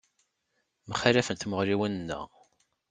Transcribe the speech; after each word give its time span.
Mxallafent 0.89 1.41
tmuɣliwin-nneɣ. 1.41 2.25